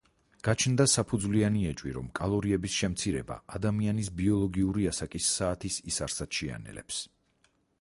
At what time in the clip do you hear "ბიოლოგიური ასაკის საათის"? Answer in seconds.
4.23-5.81